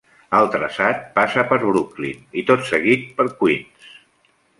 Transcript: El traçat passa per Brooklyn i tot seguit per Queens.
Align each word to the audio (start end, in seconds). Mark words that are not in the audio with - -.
El 0.35 0.47
traçat 0.53 1.03
passa 1.17 1.43
per 1.51 1.59
Brooklyn 1.63 2.23
i 2.43 2.45
tot 2.47 2.65
seguit 2.71 3.05
per 3.21 3.27
Queens. 3.43 3.93